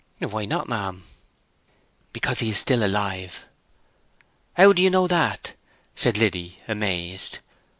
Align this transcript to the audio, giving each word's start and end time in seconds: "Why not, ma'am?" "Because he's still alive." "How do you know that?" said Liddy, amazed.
"Why 0.17 0.45
not, 0.45 0.67
ma'am?" 0.67 1.03
"Because 2.11 2.39
he's 2.39 2.57
still 2.57 2.83
alive." 2.83 3.45
"How 4.53 4.73
do 4.73 4.81
you 4.81 4.89
know 4.89 5.05
that?" 5.05 5.53
said 5.93 6.17
Liddy, 6.17 6.57
amazed. 6.67 7.37